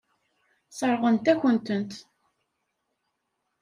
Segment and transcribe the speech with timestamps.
[0.69, 1.89] Sseṛɣent-akent-ten.